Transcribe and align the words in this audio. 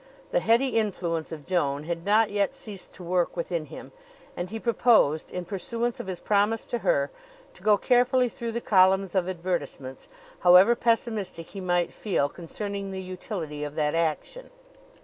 The 0.31 0.39
heady 0.39 0.69
influence 0.79 1.31
of 1.31 1.45
Joan 1.45 1.83
had 1.83 2.03
not 2.03 2.31
yet 2.31 2.55
ceased 2.55 2.91
to 2.95 3.03
work 3.03 3.37
within 3.37 3.65
him; 3.65 3.91
and 4.35 4.49
he 4.49 4.59
proposed, 4.59 5.29
in 5.29 5.45
pursuance 5.45 5.99
of 5.99 6.07
his 6.07 6.19
promise 6.19 6.65
to 6.73 6.79
her, 6.79 7.11
to 7.53 7.61
go 7.61 7.77
carefully 7.77 8.27
through 8.27 8.53
the 8.53 8.61
columns 8.61 9.13
of 9.13 9.29
advertisements, 9.29 10.07
however 10.39 10.75
pessimistic 10.75 11.49
he 11.49 11.61
might 11.61 11.93
feel 11.93 12.29
concerning 12.29 12.89
the 12.89 12.99
utility 12.99 13.63
of 13.63 13.75
that 13.75 13.93
action. 13.93 14.49